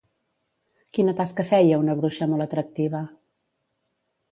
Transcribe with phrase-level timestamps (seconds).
[0.97, 3.05] Quina tasca feia una bruixa molt atractiva?